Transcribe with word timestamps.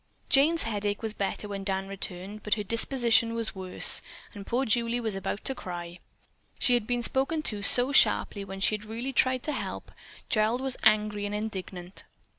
Jane's 0.29 0.63
headache 0.63 1.03
was 1.03 1.13
better 1.13 1.47
when 1.47 1.63
Dan 1.63 1.87
returned, 1.87 2.41
but 2.41 2.55
her 2.55 2.63
disposition 2.63 3.35
was 3.35 3.53
worse, 3.53 4.01
and 4.33 4.47
poor 4.47 4.65
Julie 4.65 4.99
was 4.99 5.15
about 5.15 5.29
ready 5.29 5.43
to 5.43 5.53
cry. 5.53 5.99
She 6.57 6.73
had 6.73 6.87
been 6.87 7.03
spoken 7.03 7.43
to 7.43 7.61
so 7.61 7.91
sharply 7.91 8.43
when 8.43 8.61
she 8.61 8.73
had 8.73 8.83
really 8.85 9.13
tried 9.13 9.43
to 9.43 9.51
help. 9.51 9.91
Gerald 10.27 10.59
was 10.61 10.75
angry 10.83 11.27
and 11.27 11.35
indignant. 11.35 12.05